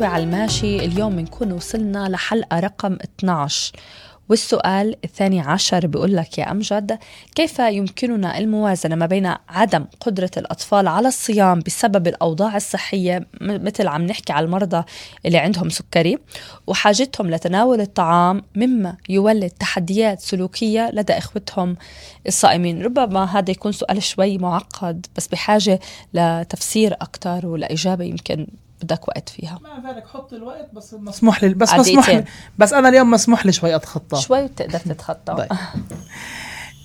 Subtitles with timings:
[0.00, 0.84] خطوة على الماشي.
[0.84, 3.72] اليوم بنكون وصلنا لحلقة رقم 12
[4.28, 6.98] والسؤال الثاني عشر بيقول لك يا أمجد
[7.34, 14.02] كيف يمكننا الموازنة ما بين عدم قدرة الأطفال على الصيام بسبب الأوضاع الصحية؟ مثل عم
[14.02, 14.84] نحكي على المرضى
[15.26, 16.18] اللي عندهم سكري.
[16.66, 21.76] وحاجتهم لتناول الطعام مما يولد تحديات سلوكية لدى إخوتهم
[22.26, 22.82] الصائمين.
[22.82, 25.80] ربما هذا يكون سؤال شوي معقد بس بحاجة
[26.14, 28.46] لتفسير أكثر ولإجابة يمكن
[28.82, 29.58] بدك وقت فيها.
[29.62, 32.24] مع ذلك حط الوقت بس مسموح لي بس مسموح لي
[32.58, 34.20] بس أنا اليوم مسموح لي شوي أتخطى.
[34.20, 35.34] شوي بتقدر تتخطى.
[35.34, 35.48] طيب.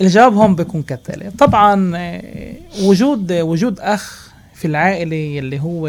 [0.00, 1.30] الجواب هون بيكون كالتالي.
[1.30, 5.86] طبعا آه، وجود وجود أخ في العائلة اللي هو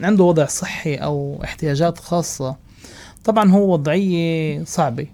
[0.00, 2.56] عنده وضع صحي أو احتياجات خاصة
[3.24, 5.06] طبعا هو وضعية صعبة.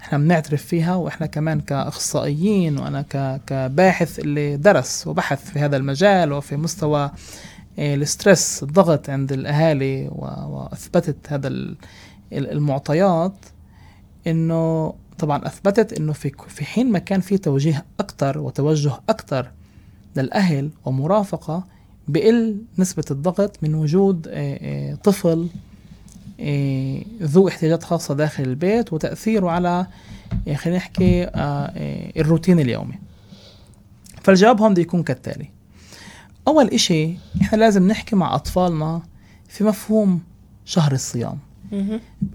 [0.00, 3.04] إحنا بنعترف فيها وإحنا كمان كأخصائيين وأنا
[3.46, 7.10] كباحث اللي درس وبحث في هذا المجال وفي مستوى
[7.78, 11.74] الستريس الضغط عند الأهالي وأثبتت هذا
[12.32, 13.34] المعطيات
[14.26, 19.50] إنه طبعا أثبتت إنه في في حين ما كان في توجيه أكثر وتوجه أكثر
[20.16, 21.64] للأهل ومرافقة
[22.08, 25.48] بقل نسبة الضغط من وجود إيه، إيه، طفل
[27.22, 29.86] ذو احتياجات خاصة داخل البيت وتأثيره على
[30.54, 31.72] خلينا نحكي آه،
[32.16, 32.94] الروتين اليومي.
[34.22, 35.48] فالجواب هون بده يكون كالتالي.
[36.48, 37.10] أول إشي
[37.42, 39.02] إحنا لازم نحكي مع أطفالنا
[39.48, 40.20] في مفهوم
[40.64, 41.38] شهر الصيام.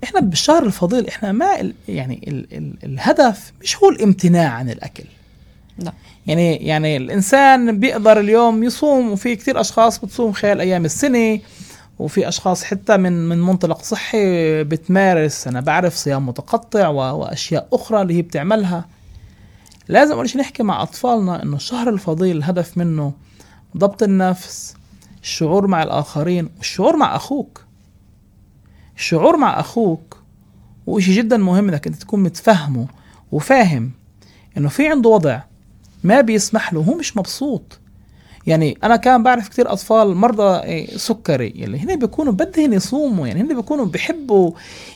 [0.04, 5.04] إحنا بالشهر الفضيل إحنا ما يعني ال ال الهدف مش هو الامتناع عن الأكل.
[5.80, 5.94] لا.
[6.28, 11.40] يعني يعني الإنسان بيقدر اليوم يصوم وفي كثير أشخاص بتصوم خلال أيام السنة
[12.00, 15.48] وفي أشخاص حتى من من منطلق صحي بتمارس.
[15.48, 18.86] أنا بعرف صيام متقطع وأشياء أخرى اللي هي بتعملها.
[19.88, 23.14] لازم أول شيء نحكي مع أطفالنا إنه الشهر الفضيل الهدف منه
[23.77, 24.76] ضبط النفس
[25.23, 27.64] الشعور مع الآخرين والشعور مع أخوك.
[28.95, 30.17] الشعور مع أخوك
[30.88, 32.87] وإشي جدا مهم إنك أنت تكون متفهمه
[33.32, 33.92] وفاهم
[34.58, 35.39] إنه في عنده وضع
[36.04, 37.80] ما بيسمح له هو مش مبسوط.
[38.48, 43.42] يعني أنا كان بعرف كثير أطفال مرضى إيه، سكري اللي هن بيكونوا بدهم يصوموا يعني
[43.42, 44.52] هن بيكونوا بيحبوا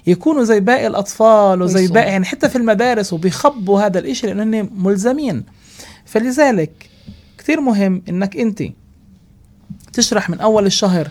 [0.07, 4.69] يكونوا زي باقي الأطفال وزي باقي يعني حتى في المدارس وبيخبوا هذا الإشي لأنه هن
[4.75, 5.43] ملزمين.
[6.05, 6.90] فلذلك
[7.41, 8.63] كثير مهم إنك أنت
[9.93, 11.07] تشرح من أول الشهر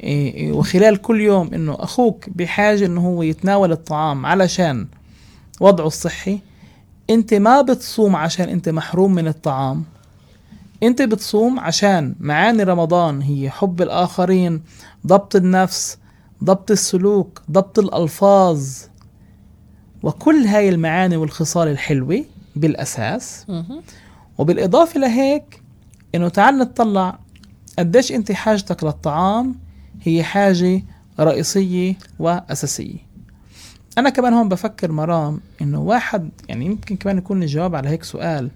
[0.00, 4.86] إيه، إيه، وخلال كل يوم إنه أخوك بحاجة إنه هو يتناول الطعام علشان
[5.60, 6.38] وضعه الصحي
[7.10, 9.84] أنت ما بتصوم عشان أنت محروم من الطعام.
[10.82, 14.62] أنت بتصوم عشان معاني رمضان هي حب الآخرين
[15.06, 15.98] ضبط النفس
[16.44, 18.68] ضبط السلوك ضبط الألفاظ.
[20.02, 22.24] وكل هاي المعاني والخصال الحلوة
[22.56, 23.46] بالأساس
[24.38, 25.62] وبالإضافة لهيك
[26.14, 27.18] إنه تعال نطلع
[27.78, 29.54] قديش أنت حاجتك للطعام
[30.02, 30.82] هي حاجة
[31.20, 32.98] رئيسية وأساسية.
[33.98, 38.50] أنا كمان هون بفكر مرام إنه واحد يعني يمكن كمان يكون الجواب على هيك سؤال.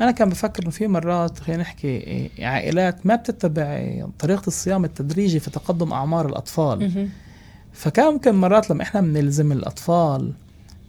[0.00, 5.50] أنا كان بفكر إنه في مرات خلينا نحكي عائلات ما بتتبع طريقة الصيام التدريجي في
[5.50, 7.08] تقدم أعمار الأطفال.
[7.72, 10.32] فكان ممكن مرات لما إحنا بنلزم الأطفال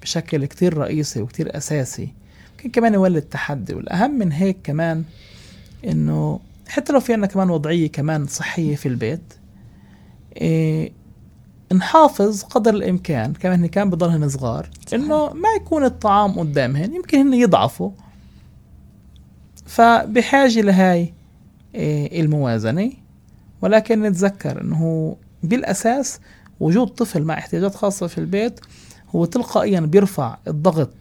[0.02, 2.14] بشكل كتير رئيسي وكتير أساسي
[2.58, 5.04] ممكن كمان يولد تحدي والأهم من هيك كمان
[5.86, 9.34] إنه حتى لو في عنا كمان وضعية كمان صحية في البيت
[10.38, 10.92] إيه
[11.74, 17.34] نحافظ قدر الإمكان كمان هن كان بضلهن صغار إنه ما يكون الطعام قدامهن يمكن هن
[17.34, 17.92] يضعفوا.
[19.66, 21.14] فبحاجة لهاي
[21.76, 22.92] إيه الموازنة
[23.62, 26.20] ولكن نتذكر إنه بالأساس
[26.60, 28.60] وجود طفل مع احتياجات خاصة في البيت
[29.16, 30.94] هو تلقائيا بيرفع الضغط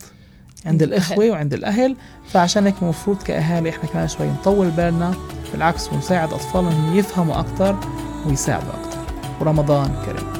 [0.66, 1.96] عند الإخوة وعند الأهل.
[2.28, 5.14] فعشان هيك المفروض كأهالي إحنا كمان شوي نطول بالنا
[5.52, 7.76] بالعكس ونساعد اطفالنا يفهموا أكثر
[8.26, 8.98] ويساعدوا أكثر
[9.40, 10.35] ورمضان كريم.